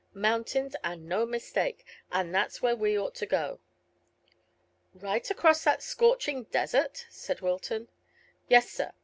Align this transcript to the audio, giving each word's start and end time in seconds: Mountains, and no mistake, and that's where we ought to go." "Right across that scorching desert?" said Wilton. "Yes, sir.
Mountains, 0.15 0.75
and 0.83 1.05
no 1.07 1.27
mistake, 1.27 1.85
and 2.11 2.33
that's 2.33 2.59
where 2.59 2.75
we 2.75 2.97
ought 2.97 3.13
to 3.13 3.27
go." 3.27 3.59
"Right 4.95 5.29
across 5.29 5.63
that 5.63 5.83
scorching 5.83 6.45
desert?" 6.45 7.05
said 7.11 7.41
Wilton. 7.41 7.87
"Yes, 8.47 8.71
sir. 8.71 8.93